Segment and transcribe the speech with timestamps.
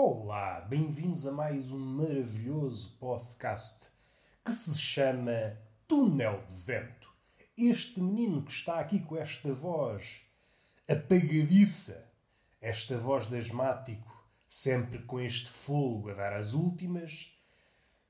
[0.00, 3.90] Olá, bem-vindos a mais um maravilhoso podcast
[4.44, 5.58] que se chama
[5.88, 7.12] Túnel de Vento.
[7.56, 10.20] Este menino que está aqui com esta voz
[10.88, 12.12] apagadiça,
[12.60, 17.36] esta voz de asmático, sempre com este fogo a dar as últimas,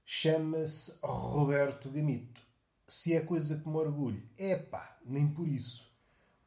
[0.05, 2.43] chama-se Roberto Gamito.
[2.87, 5.91] Se é coisa que me orgulho, é pá, nem por isso.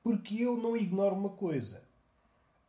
[0.04, 1.90] Porque eu não ignoro uma coisa.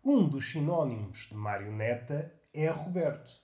[0.02, 3.40] Um dos sinónimos de marioneta é Roberto.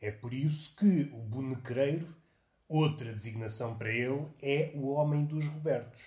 [0.00, 2.14] É por isso que o bonequeiro,
[2.68, 6.02] outra designação para ele, é o homem dos Robertos.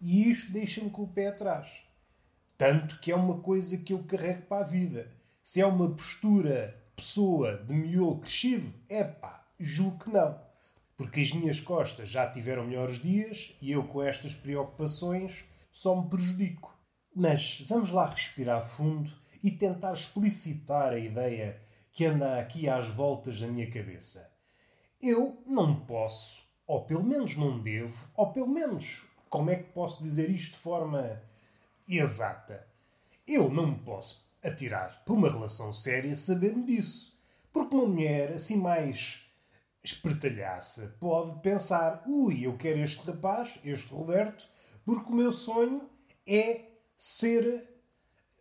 [0.00, 1.68] E isto deixa-me com o pé atrás.
[2.56, 5.10] Tanto que é uma coisa que eu carrego para a vida.
[5.42, 10.38] Se é uma postura pessoa de miolo crescido, é pá, julgo que não.
[10.96, 16.08] Porque as minhas costas já tiveram melhores dias e eu com estas preocupações só me
[16.08, 16.74] prejudico.
[17.14, 19.10] Mas vamos lá respirar fundo
[19.42, 21.60] e tentar explicitar a ideia
[21.92, 24.30] que anda aqui às voltas na minha cabeça.
[25.00, 30.02] Eu não posso, ou pelo menos não devo, ou pelo menos, como é que posso
[30.02, 31.22] dizer isto de forma
[31.88, 32.66] exata?
[33.26, 37.18] Eu não me posso atirar para uma relação séria sabendo disso.
[37.52, 39.22] Porque uma mulher assim mais
[39.82, 44.48] espertalhaça pode pensar: ui, eu quero este rapaz, este Roberto,
[44.84, 45.88] porque o meu sonho
[46.26, 46.66] é
[46.96, 47.69] ser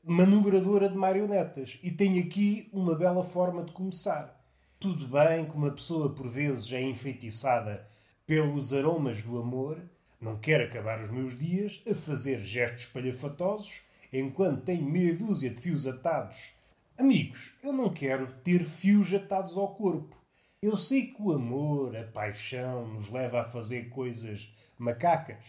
[0.09, 1.77] manobradora de marionetas.
[1.83, 4.43] E tenho aqui uma bela forma de começar.
[4.79, 7.87] Tudo bem que uma pessoa por vezes é enfeitiçada
[8.25, 9.79] pelos aromas do amor,
[10.19, 15.61] não quero acabar os meus dias a fazer gestos palhafatosos enquanto tenho meia dúzia de
[15.61, 16.53] fios atados.
[16.97, 20.17] Amigos, eu não quero ter fios atados ao corpo.
[20.59, 25.45] Eu sei que o amor, a paixão, nos leva a fazer coisas macacas,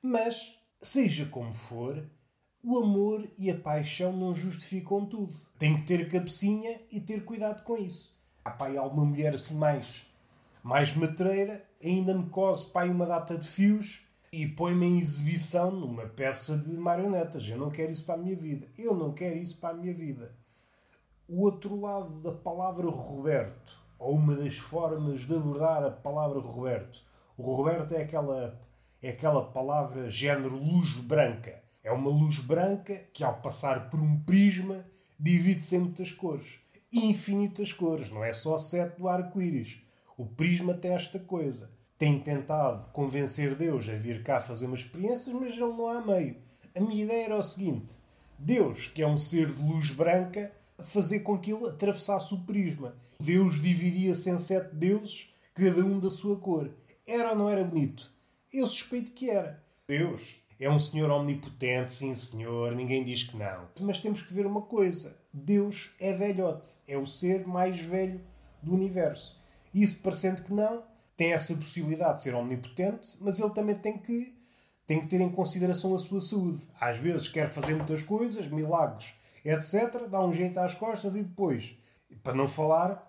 [0.00, 2.08] mas, seja como for,
[2.68, 5.32] o amor e a paixão não justificam tudo.
[5.56, 8.12] Tem que ter cabecinha e ter cuidado com isso.
[8.44, 10.04] Há pai alguma mulher assim mais,
[10.64, 16.06] mais matreira, ainda me cose pai uma data de fios e põe-me em exibição numa
[16.06, 17.48] peça de marionetas.
[17.48, 18.66] Eu não quero isso para a minha vida.
[18.76, 20.34] Eu não quero isso para a minha vida.
[21.28, 27.00] O outro lado da palavra Roberto, ou uma das formas de abordar a palavra Roberto.
[27.38, 28.60] O Roberto é aquela,
[29.00, 34.18] é aquela palavra género luz branca é uma luz branca que, ao passar por um
[34.18, 34.84] prisma,
[35.16, 36.58] divide-se em muitas cores.
[36.92, 39.78] Infinitas cores, não é só sete do arco-íris.
[40.18, 41.70] O prisma tem esta coisa.
[41.96, 46.36] Tem tentado convencer Deus a vir cá fazer umas experiências, mas ele não há meio.
[46.74, 47.94] A minha ideia era o seguinte:
[48.36, 50.50] Deus, que é um ser de luz branca,
[50.82, 52.96] fazer com que ele atravessasse o prisma.
[53.20, 56.68] Deus dividia-se em sete deuses, cada um da sua cor.
[57.06, 58.12] Era ou não era bonito?
[58.52, 59.64] Eu suspeito que era.
[59.86, 63.68] Deus é um senhor omnipotente, sim senhor, ninguém diz que não.
[63.80, 68.20] Mas temos que ver uma coisa: Deus é velhote, é o ser mais velho
[68.62, 69.38] do universo.
[69.74, 70.82] Isso, parecendo que não,
[71.16, 74.34] tem essa possibilidade de ser omnipotente, mas ele também tem que,
[74.86, 76.62] tem que ter em consideração a sua saúde.
[76.80, 81.76] Às vezes quer fazer muitas coisas, milagres, etc., dá um jeito às costas e depois,
[82.22, 83.06] para não falar,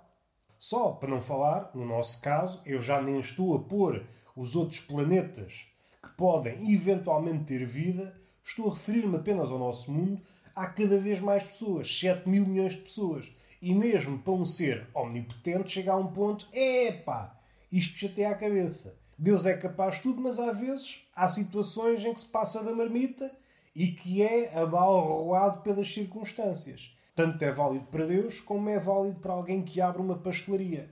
[0.58, 4.82] só para não falar, no nosso caso, eu já nem estou a pôr os outros
[4.82, 5.68] planetas
[6.08, 10.22] que podem eventualmente ter vida, estou a referir-me apenas ao nosso mundo,
[10.56, 13.32] há cada vez mais pessoas, 7 mil milhões de pessoas.
[13.62, 17.40] E mesmo para um ser omnipotente chegar a um ponto, epá,
[17.72, 18.98] isto chateia a cabeça.
[19.18, 22.74] Deus é capaz de tudo, mas às vezes há situações em que se passa da
[22.74, 23.32] marmita
[23.76, 26.96] e que é abalroado pelas circunstâncias.
[27.16, 30.90] Tanto é válido para Deus como é válido para alguém que abre uma pastelaria.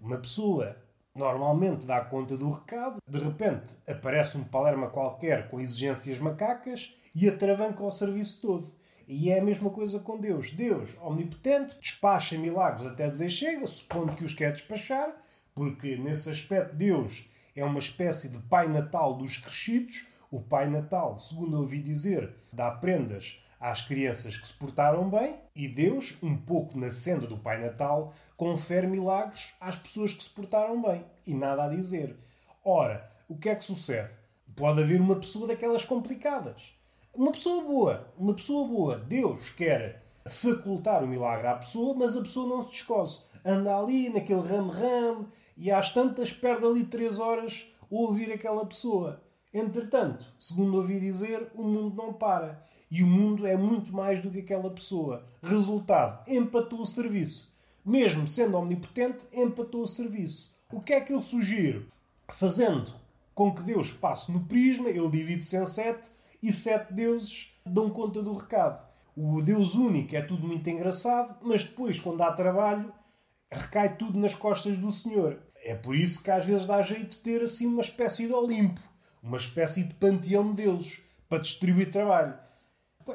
[0.00, 0.76] Uma pessoa
[1.16, 7.28] normalmente dá conta do recado, de repente aparece um palerma qualquer com exigências macacas e
[7.28, 8.66] atravanca o serviço todo.
[9.08, 10.50] E é a mesma coisa com Deus.
[10.50, 15.10] Deus, omnipotente, despacha milagres até dizer chega, supondo que os quer despachar,
[15.54, 20.06] porque nesse aspecto Deus é uma espécie de Pai Natal dos crescidos.
[20.30, 25.66] O Pai Natal, segundo ouvi dizer, dá prendas às crianças que se portaram bem e
[25.66, 30.80] Deus, um pouco na senda do Pai Natal, confere milagres às pessoas que se portaram
[30.80, 31.04] bem.
[31.26, 32.16] E nada a dizer.
[32.64, 34.14] Ora, o que é que sucede?
[34.54, 36.76] Pode haver uma pessoa daquelas complicadas.
[37.12, 38.14] Uma pessoa boa.
[38.16, 38.98] Uma pessoa boa.
[38.98, 43.24] Deus quer facultar o milagre à pessoa, mas a pessoa não se descose.
[43.44, 45.26] Anda ali naquele ramo-ramo
[45.56, 49.20] e às tantas perde ali três horas a ouvir aquela pessoa.
[49.52, 52.64] Entretanto, segundo ouvi dizer, o mundo não para.
[52.90, 55.26] E o mundo é muito mais do que aquela pessoa.
[55.42, 57.52] Resultado: empatou o serviço.
[57.84, 60.54] Mesmo sendo omnipotente, empatou o serviço.
[60.72, 61.86] O que é que eu sugiro?
[62.28, 62.92] Fazendo
[63.34, 66.08] com que Deus passe no prisma, ele divide-se em sete
[66.42, 68.84] e sete deuses dão conta do recado.
[69.16, 72.92] O Deus único é tudo muito engraçado, mas depois, quando há trabalho,
[73.50, 75.38] recai tudo nas costas do Senhor.
[75.62, 78.80] É por isso que às vezes dá jeito de ter assim uma espécie de Olimpo,
[79.22, 82.34] uma espécie de panteão de deuses para distribuir trabalho.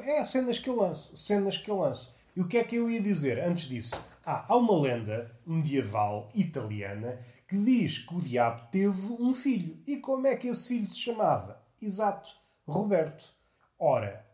[0.00, 2.16] É cenas que eu lanço, cenas que eu lanço.
[2.34, 4.00] E o que é que eu ia dizer antes disso?
[4.24, 9.76] Ah, há uma lenda medieval italiana que diz que o diabo teve um filho.
[9.86, 11.60] E como é que esse filho se chamava?
[11.80, 12.30] Exato,
[12.66, 13.32] Roberto.
[13.78, 14.24] Ora,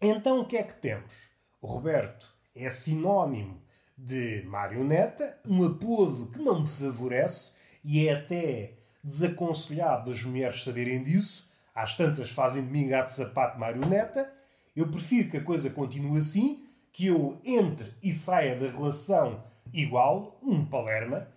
[0.00, 1.12] então o que é que temos?
[1.60, 3.60] O Roberto é sinónimo
[3.96, 7.52] de marioneta, um apodo que não me favorece
[7.84, 8.72] e é até
[9.04, 11.48] desaconselhado as mulheres saberem disso.
[11.74, 14.32] Às tantas fazem de mim gato sapato marioneta.
[14.74, 20.38] Eu prefiro que a coisa continue assim, que eu entre e saia da relação igual,
[20.42, 21.28] um palerma,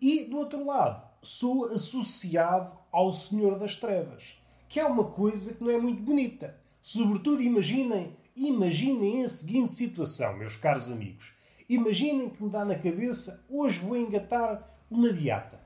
[0.00, 4.36] e do outro lado, sou associado ao Senhor das Trevas,
[4.68, 6.56] que é uma coisa que não é muito bonita.
[6.82, 11.32] Sobretudo, imaginem, imaginem a seguinte situação, meus caros amigos.
[11.68, 15.60] Imaginem que me dá na cabeça, hoje vou engatar uma beata.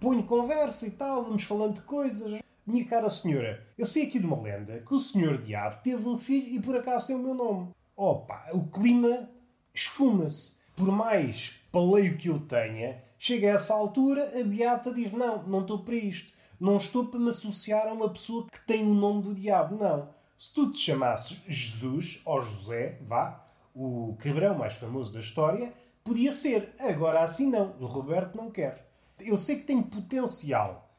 [0.00, 2.42] Ponho conversa e tal, vamos falando de coisas.
[2.64, 6.16] Minha cara senhora, eu sei aqui de uma lenda que o senhor diabo teve um
[6.16, 7.70] filho e por acaso tem o meu nome.
[7.96, 9.28] Opa, o clima
[9.74, 10.52] esfuma-se.
[10.76, 15.62] Por mais paleio que eu tenha, chega a essa altura, a beata diz, não, não
[15.62, 16.32] estou para isto.
[16.60, 20.08] Não estou para me associar a uma pessoa que tem o nome do diabo, não.
[20.38, 23.44] Se tu te chamasses Jesus, ou José, vá,
[23.74, 25.72] o cabrão mais famoso da história,
[26.04, 26.76] podia ser.
[26.78, 27.74] Agora assim não.
[27.80, 28.86] O Roberto não quer.
[29.18, 30.91] Eu sei que tem potencial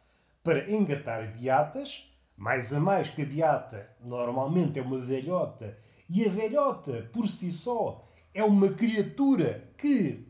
[0.43, 2.03] para engatar beatas,
[2.35, 5.77] mais a mais que a beata normalmente é uma velhota,
[6.09, 10.27] e a velhota, por si só, é uma criatura que,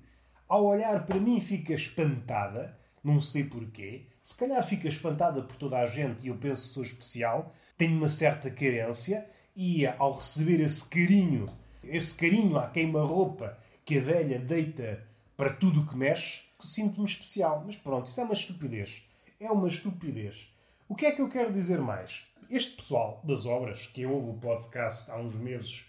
[0.48, 4.08] ao olhar para mim, fica espantada, não sei porquê.
[4.22, 7.98] Se calhar fica espantada por toda a gente e eu penso que sou especial, tenho
[7.98, 11.50] uma certa carência e, ao receber esse carinho
[11.84, 15.06] esse carinho à queima-roupa que a velha deita
[15.36, 17.64] para tudo o que mexe, sinto-me especial.
[17.66, 19.04] Mas pronto, isso é uma estupidez.
[19.44, 20.48] É uma estupidez.
[20.88, 22.24] O que é que eu quero dizer mais?
[22.50, 25.84] Este pessoal das obras, que ouve o podcast há uns meses,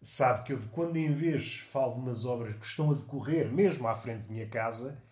[0.00, 3.88] sabe que eu, quando em vez falo de umas obras que estão a decorrer, mesmo
[3.88, 5.02] à frente da minha casa,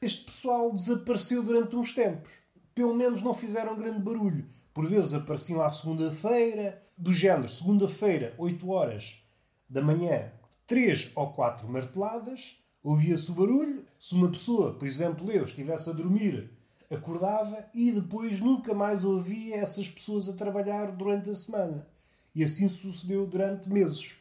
[0.00, 2.28] este pessoal desapareceu durante uns tempos.
[2.74, 4.44] Pelo menos não fizeram grande barulho.
[4.74, 9.22] Por vezes apareciam à segunda-feira, do género, segunda-feira, 8 horas,
[9.70, 10.32] da manhã,
[10.66, 13.86] três ou quatro marteladas, ouvia-se o barulho.
[13.96, 16.50] Se uma pessoa, por exemplo eu, estivesse a dormir,
[16.94, 21.86] acordava e depois nunca mais ouvia essas pessoas a trabalhar durante a semana.
[22.34, 24.14] E assim sucedeu durante meses.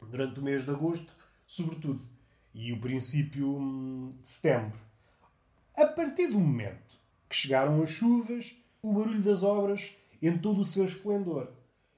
[0.00, 1.12] Durante o mês de agosto,
[1.46, 2.06] sobretudo.
[2.54, 4.78] E o princípio hum, de setembro.
[5.74, 6.96] A partir do momento
[7.28, 9.92] que chegaram as chuvas, o barulho das obras
[10.22, 11.52] em todo o seu esplendor.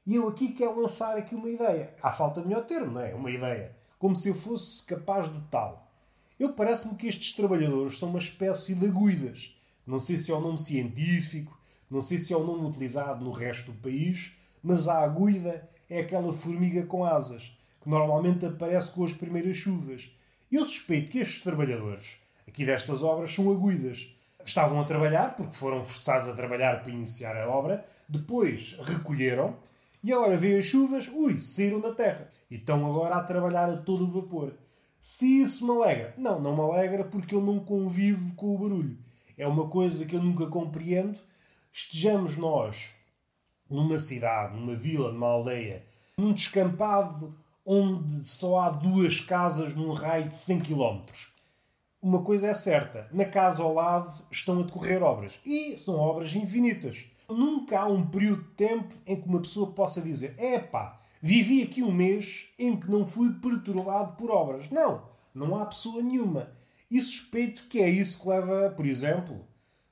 [0.06, 1.94] E eu aqui quero lançar aqui uma ideia.
[2.00, 3.14] Há falta de melhor termo, não é?
[3.14, 3.76] Uma ideia.
[3.98, 5.90] Como se eu fosse capaz de tal.
[6.38, 9.55] Eu parece-me que estes trabalhadores são uma espécie de agulhas.
[9.86, 11.56] Não sei se é o nome científico,
[11.88, 16.00] não sei se é o nome utilizado no resto do país, mas a agulha é
[16.00, 20.10] aquela formiga com asas, que normalmente aparece com as primeiras chuvas.
[20.50, 22.16] Eu suspeito que estes trabalhadores,
[22.48, 24.12] aqui destas obras, são agulhas.
[24.44, 29.56] Estavam a trabalhar, porque foram forçados a trabalhar para iniciar a obra, depois recolheram
[30.02, 32.28] e agora veio as chuvas, ui, saíram da terra.
[32.50, 34.52] E estão agora a trabalhar a todo vapor.
[35.00, 36.14] Se isso me alegra?
[36.16, 38.98] Não, não me alegra porque eu não convivo com o barulho.
[39.36, 41.18] É uma coisa que eu nunca compreendo.
[41.72, 42.88] Estejamos nós
[43.68, 45.84] numa cidade, numa vila, numa aldeia,
[46.16, 51.00] num descampado onde só há duas casas num raio de 100 km.
[52.00, 55.40] Uma coisa é certa, na casa ao lado estão a decorrer obras.
[55.44, 57.04] E são obras infinitas.
[57.28, 61.82] Nunca há um período de tempo em que uma pessoa possa dizer: epá, vivi aqui
[61.82, 64.70] um mês em que não fui perturbado por obras.
[64.70, 65.02] Não,
[65.34, 66.48] não há pessoa nenhuma.
[66.90, 69.44] E suspeito que é isso que leva, por exemplo,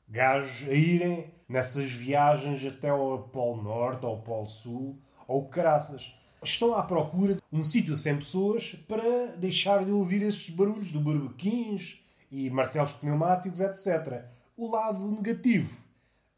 [0.08, 6.14] gajos a irem nessas viagens até ao Polo Norte, ao Polo Sul, ou caraças.
[6.42, 11.00] Estão à procura de um sítio sem pessoas para deixar de ouvir estes barulhos do
[11.00, 11.98] barbequins
[12.30, 14.24] e martelos pneumáticos, etc.
[14.56, 15.84] O lado negativo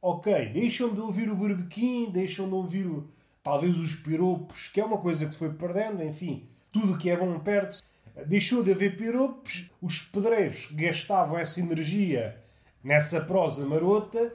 [0.01, 3.09] ok, deixam de ouvir o berbequim, deixam de ouvir o,
[3.43, 7.11] talvez os piropos, que é uma coisa que se foi perdendo, enfim, tudo o que
[7.11, 7.83] é bom perde-se.
[8.25, 12.37] Deixou de haver piropos, os pedreiros gastavam essa energia
[12.83, 14.33] nessa prosa marota,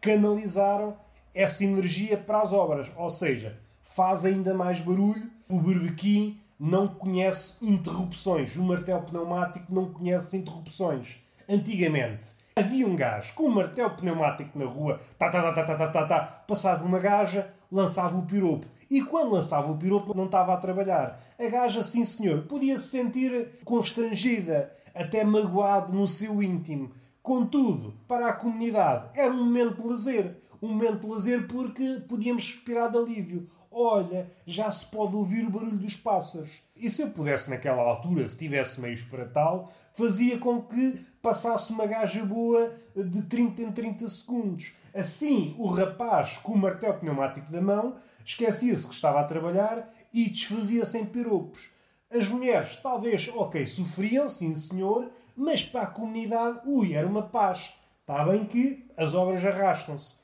[0.00, 0.96] canalizaram
[1.34, 7.64] essa energia para as obras, ou seja, faz ainda mais barulho, o berbequim não conhece
[7.64, 11.18] interrupções, o martelo pneumático não conhece interrupções.
[11.48, 15.88] Antigamente, Havia um gajo com um martelo pneumático na rua, tá, tá, tá, tá, tá,
[15.92, 18.66] tá, tá, passava uma gaja, lançava o piropo.
[18.90, 21.20] E quando lançava o piropo, não estava a trabalhar.
[21.38, 26.90] A gaja, sim senhor, podia se sentir constrangida, até magoado no seu íntimo.
[27.22, 30.36] Contudo, para a comunidade, era um momento de lazer.
[30.60, 33.48] Um momento de lazer porque podíamos respirar de alívio.
[33.70, 36.62] Olha, já se pode ouvir o barulho dos pássaros.
[36.74, 41.70] E se eu pudesse, naquela altura, se tivesse meios para tal, fazia com que passasse
[41.70, 44.72] uma gaja boa de 30 em 30 segundos.
[44.94, 47.96] Assim, o rapaz, com o martelo pneumático da mão,
[48.28, 51.70] esquecia-se que estava a trabalhar e desfazia-se em piropos.
[52.10, 57.72] As mulheres, talvez, ok, sofriam, sim senhor, mas para a comunidade, ui, era uma paz.
[58.00, 60.16] Está bem que as obras arrastam-se.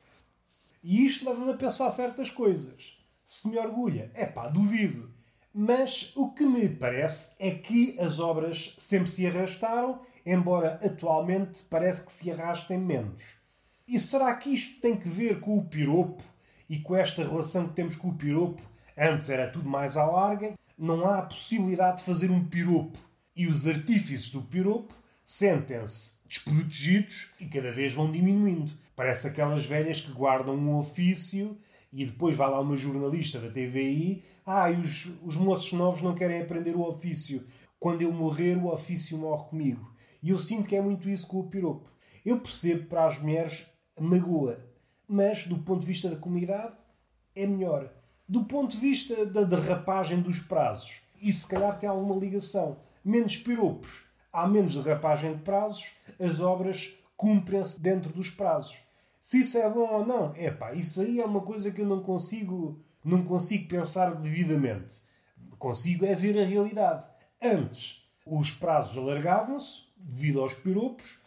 [0.83, 2.99] E isto leva-me a pensar certas coisas.
[3.25, 5.11] Se me orgulha, é pá, duvido.
[5.53, 12.07] Mas o que me parece é que as obras sempre se arrastaram, embora atualmente parece
[12.07, 13.23] que se arrastem menos.
[13.89, 16.23] E será que isto tem que ver com o piropo
[16.69, 18.63] e com esta relação que temos com o piropo?
[18.97, 22.99] Antes era tudo mais à larga, não há a possibilidade de fazer um piropo.
[23.35, 24.95] E os artífices do piropo
[25.25, 28.71] sentem-se desprotegidos e cada vez vão diminuindo.
[28.95, 31.59] Parece aquelas velhas que guardam um ofício
[31.93, 34.23] e depois vai lá uma jornalista da TVI.
[34.45, 37.45] Ah, os, os moços novos não querem aprender o ofício.
[37.79, 39.95] Quando eu morrer, o ofício morre comigo.
[40.23, 41.91] E eu sinto que é muito isso com o piropo.
[42.25, 43.67] Eu percebo para as mulheres
[43.99, 44.59] magoa.
[45.09, 46.75] Mas, do ponto de vista da comunidade,
[47.35, 47.91] é melhor.
[48.29, 52.77] Do ponto de vista da derrapagem dos prazos, e se calhar tem alguma ligação.
[53.05, 58.77] Menos piropos, há menos derrapagem de prazos, as obras cumprem-se dentro dos prazos.
[59.21, 61.87] Se isso é bom ou não, é pá, isso aí é uma coisa que eu
[61.87, 65.03] não consigo, não consigo pensar devidamente.
[65.59, 67.07] Consigo é ver a realidade.
[67.41, 71.19] Antes, os prazos alargavam-se devido aos piropos,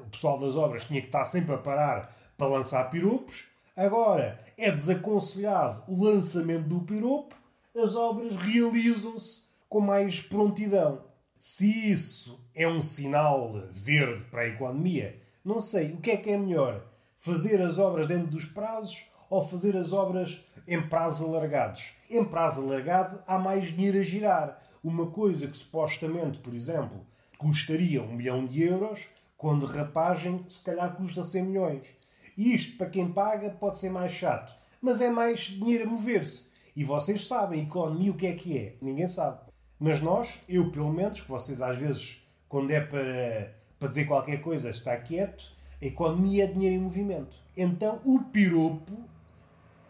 [0.00, 3.48] o pessoal das obras tinha que estar sempre a parar para lançar piropos.
[3.76, 7.34] Agora é desaconselhado o lançamento do piropo,
[7.76, 11.02] as obras realizam-se com mais prontidão.
[11.38, 15.92] Se isso é um sinal verde para a economia, não sei.
[15.92, 16.84] O que é que é melhor?
[17.18, 21.92] Fazer as obras dentro dos prazos ou fazer as obras em prazos alargados?
[22.10, 24.62] Em prazo alargado há mais dinheiro a girar.
[24.82, 27.04] Uma coisa que supostamente, por exemplo,
[27.36, 29.00] custaria um milhão de euros,
[29.36, 31.97] com derrapagem, se calhar custa 100 milhões.
[32.38, 34.56] E isto, para quem paga, pode ser mais chato.
[34.80, 36.48] Mas é mais dinheiro a mover-se.
[36.74, 38.76] E vocês sabem, economia, o que é que é?
[38.80, 39.40] Ninguém sabe.
[39.78, 44.40] Mas nós, eu pelo menos, que vocês às vezes, quando é para, para dizer qualquer
[44.40, 45.52] coisa, está quieto,
[45.82, 47.36] a economia é dinheiro em movimento.
[47.56, 48.96] Então o piropo,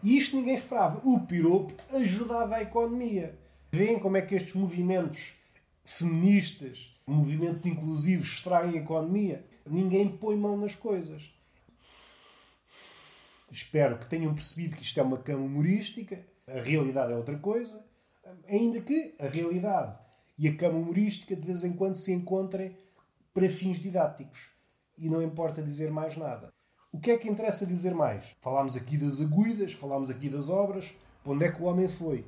[0.01, 3.37] e isto ninguém esperava, o piropo ajudava a economia.
[3.71, 5.33] Veem como é que estes movimentos
[5.85, 9.43] feministas movimentos inclusivos estraem a economia.
[9.65, 11.23] Ninguém põe mão nas coisas.
[13.51, 16.25] Espero que tenham percebido que isto é uma cama humorística.
[16.47, 17.83] A realidade é outra coisa.
[18.47, 19.97] Ainda que a realidade
[20.37, 22.77] e a cama humorística de vez em quando se encontrem
[23.33, 24.39] para fins didáticos.
[24.97, 26.53] E não importa dizer mais nada.
[26.91, 28.25] O que é que interessa dizer mais?
[28.41, 30.93] Falámos aqui das agulhas, falámos aqui das obras.
[31.23, 32.25] Para onde é que o homem foi?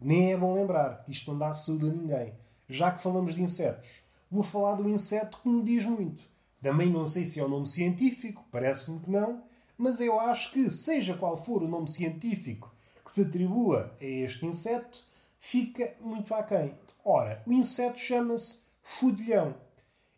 [0.00, 1.04] Nem é bom lembrar.
[1.08, 2.32] Isto não dá saúde a ninguém
[2.68, 4.02] já que falamos de insetos.
[4.30, 6.22] Vou falar um inseto que me diz muito.
[6.60, 9.42] Também não sei se é o um nome científico, parece-me que não,
[9.78, 14.44] mas eu acho que, seja qual for o nome científico que se atribua a este
[14.44, 15.02] inseto,
[15.38, 16.74] fica muito aquém.
[17.04, 19.54] Ora, o inseto chama-se fudilhão.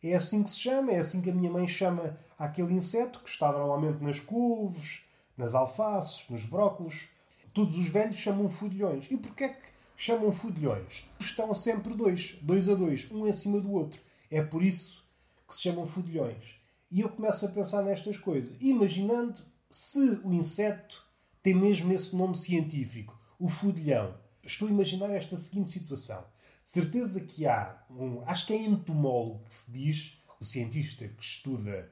[0.02, 3.28] É assim que se chama, é assim que a minha mãe chama aquele inseto que
[3.28, 5.02] está normalmente nas couves,
[5.36, 7.06] nas alfaces, nos brócolos.
[7.52, 9.06] Todos os velhos chamam fudilhões.
[9.10, 11.04] E porquê é que chamam fudilhões.
[11.20, 14.00] Estão sempre dois, dois a dois, um em cima do outro.
[14.30, 15.04] É por isso
[15.46, 16.54] que se chamam fudilhões.
[16.90, 21.02] E eu começo a pensar nestas coisas, imaginando se o inseto
[21.42, 24.14] tem mesmo esse nome científico, o fudilhão.
[24.42, 26.24] Estou a imaginar esta seguinte situação.
[26.64, 28.22] Certeza que há um.
[28.26, 31.90] Acho que é entomólogo que se diz, o cientista que estuda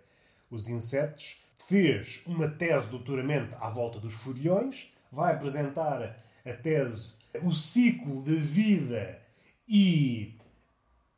[0.50, 7.16] os insetos, fez uma tese de doutoramento à volta dos fudilhões, vai apresentar a tese,
[7.42, 9.20] o ciclo de vida
[9.68, 10.36] e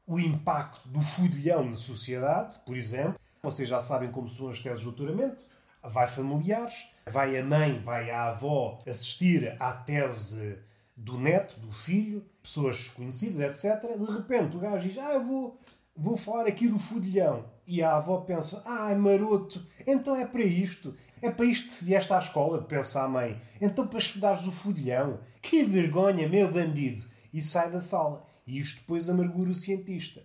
[0.06, 3.18] o impacto do fudilhão na sociedade, por exemplo.
[3.42, 5.46] Vocês já sabem como são as teses de doutoramento.
[5.82, 10.58] Vai familiares, vai a mãe, vai a avó assistir à tese
[10.96, 13.96] do neto, do filho, pessoas conhecidas, etc.
[13.98, 15.60] De repente o gajo diz: Ah, eu vou,
[15.96, 17.46] vou falar aqui do fudilhão.
[17.66, 20.94] E a avó pensa: Ah, maroto, então é para isto.
[21.22, 23.40] É para isto que vieste à escola, pensa a mãe.
[23.60, 25.20] Então para estudares o fudilhão.
[25.42, 27.06] Que vergonha, meu bandido.
[27.32, 28.26] E sai da sala.
[28.46, 30.22] E isto depois amargura o cientista.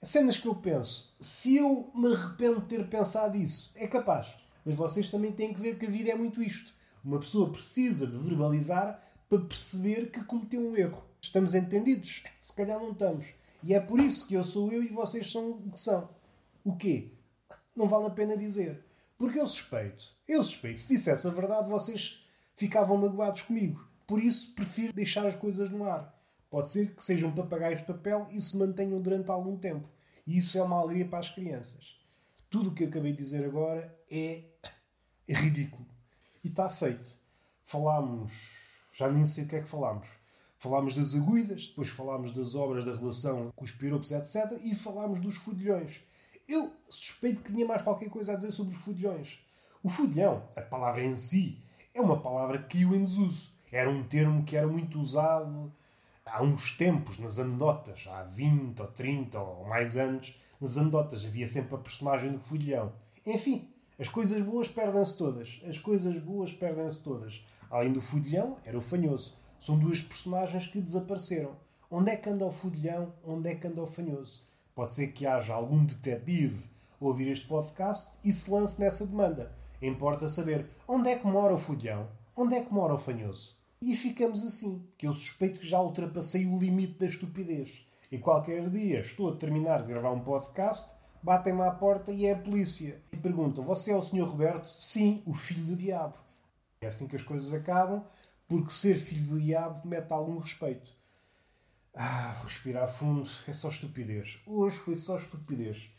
[0.00, 4.36] As cenas que eu penso, se eu me arrependo de ter pensado isso, é capaz.
[4.68, 6.74] Mas vocês também têm que ver que a vida é muito isto.
[7.02, 11.02] Uma pessoa precisa de verbalizar para perceber que cometeu um erro.
[11.22, 12.22] Estamos entendidos?
[12.38, 13.24] Se calhar não estamos.
[13.62, 16.10] E é por isso que eu sou eu e vocês são o que são.
[16.62, 17.12] O quê?
[17.74, 18.84] Não vale a pena dizer.
[19.16, 20.04] Porque eu suspeito.
[20.28, 20.80] Eu suspeito.
[20.80, 22.22] Se dissesse a verdade, vocês
[22.54, 23.88] ficavam magoados comigo.
[24.06, 26.14] Por isso, prefiro deixar as coisas no ar.
[26.50, 29.88] Pode ser que sejam papagaios de papel e se mantenham durante algum tempo.
[30.26, 31.96] E isso é uma alegria para as crianças.
[32.50, 34.44] Tudo o que eu acabei de dizer agora é,
[35.28, 35.86] é ridículo.
[36.42, 37.16] E está feito.
[37.64, 38.56] Falámos.
[38.92, 40.08] Já nem sei o que é que falámos.
[40.58, 44.58] Falámos das agulhas, depois falámos das obras da relação com os piropos, etc.
[44.62, 46.00] E falámos dos fudilhões.
[46.48, 49.38] Eu suspeito que tinha mais qualquer coisa a dizer sobre os fudilhões.
[49.82, 51.62] O fudilhão, a palavra em si,
[51.94, 53.52] é uma palavra que caiu em desuso.
[53.70, 55.72] Era um termo que era muito usado
[56.30, 61.48] há uns tempos, nas anedotas, há 20 ou 30 ou mais anos, nas anedotas havia
[61.48, 62.92] sempre a personagem do fudilhão.
[63.24, 63.68] Enfim,
[64.00, 65.60] as coisas boas perdem-se todas.
[65.66, 67.44] As coisas boas perdem-se todas.
[67.68, 69.34] Além do fudilhão, era o fanhoso.
[69.58, 71.56] São duas personagens que desapareceram.
[71.90, 73.12] Onde é que anda o fudilhão?
[73.24, 74.42] Onde é que anda o fanhoso?
[74.72, 76.64] Pode ser que haja algum detetive
[77.00, 79.50] a ouvir este podcast e se lance nessa demanda.
[79.82, 82.06] Importa saber onde é que mora o fudilhão?
[82.36, 83.56] Onde é que mora o fanhoso?
[83.82, 87.84] E ficamos assim, que eu suspeito que já ultrapassei o limite da estupidez.
[88.12, 90.88] E qualquer dia estou a terminar de gravar um podcast,
[91.22, 93.00] batem-me à porta e é a polícia.
[93.12, 94.24] E perguntam: Você é o Sr.
[94.24, 94.66] Roberto?
[94.66, 96.14] Sim, o filho do diabo.
[96.80, 98.04] É assim que as coisas acabam,
[98.46, 100.92] porque ser filho do diabo mete algum respeito.
[101.94, 104.38] Ah, respirar fundo, é só estupidez.
[104.46, 105.90] Hoje foi só estupidez.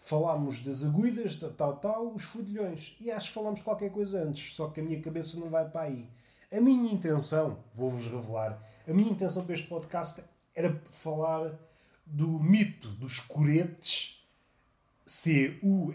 [0.00, 2.96] Falámos das agulhas, da tal, tal, os fudilhões.
[3.00, 5.82] E acho que falámos qualquer coisa antes, só que a minha cabeça não vai para
[5.82, 6.08] aí.
[6.50, 10.22] A minha intenção, vou-vos revelar, a minha intenção para este podcast
[10.54, 11.52] era falar
[12.06, 14.15] do mito dos coretes,
[15.06, 15.92] C-U-R-E-T-E-S,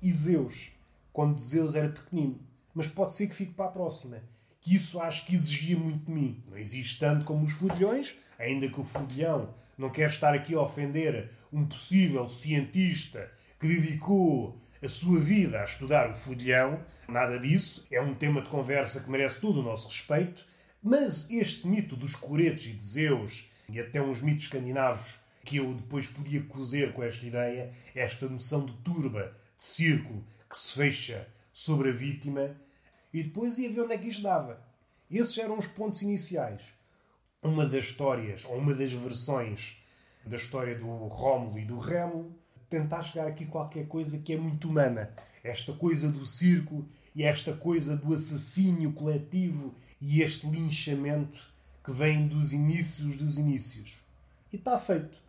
[0.00, 0.72] e Zeus,
[1.12, 2.40] quando Zeus era pequenino.
[2.74, 4.22] Mas pode ser que fique para a próxima.
[4.62, 6.42] Que isso acho que exigia muito de mim.
[6.48, 10.62] Não existe tanto como os fudilhões, ainda que o fudilhão não quer estar aqui a
[10.62, 17.86] ofender um possível cientista que dedicou a sua vida a estudar o fudilhão, nada disso.
[17.90, 20.46] É um tema de conversa que merece todo o nosso respeito.
[20.82, 25.74] Mas este mito dos coretos e de Zeus, e até uns mitos escandinavos que eu
[25.74, 31.28] depois podia cozer com esta ideia, esta noção de turba, de círculo, que se fecha
[31.52, 32.56] sobre a vítima,
[33.12, 34.62] e depois ia ver onde é que isto dava.
[35.10, 36.62] Esses eram os pontos iniciais.
[37.42, 39.76] Uma das histórias, ou uma das versões
[40.24, 42.34] da história do Rómulo e do Remo,
[42.70, 45.12] tentar chegar aqui qualquer coisa que é muito humana.
[45.42, 51.52] Esta coisa do circo e esta coisa do assassínio coletivo e este linchamento
[51.84, 53.96] que vem dos inícios dos inícios.
[54.52, 55.20] E está feito.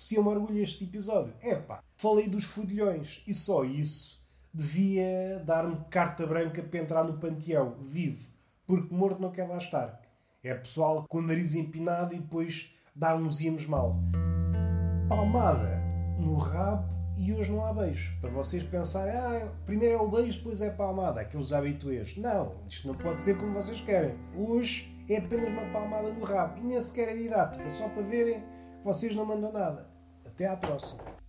[0.00, 4.18] Se eu me orgulho este episódio, epá, falei dos fudilhões e só isso
[4.52, 8.26] devia dar-me carta branca para entrar no panteão, vivo,
[8.66, 10.00] porque morto não quer lá estar.
[10.42, 13.94] É pessoal com o nariz empinado e depois dar-nos-íamos mal.
[15.06, 15.82] Palmada
[16.18, 18.18] no rabo e hoje não há beijo.
[18.22, 22.16] Para vocês pensarem, ah, primeiro é o beijo, depois é a palmada, aqueles habituês.
[22.16, 24.14] Não, isto não pode ser como vocês querem.
[24.34, 28.40] Hoje é apenas uma palmada no rabo e nem sequer é didática, só para verem
[28.40, 29.89] que vocês não mandam nada.
[30.40, 31.19] Até à próxima.